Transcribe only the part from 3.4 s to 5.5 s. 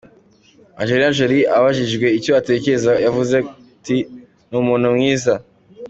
ati “Ni umuntu mwiza.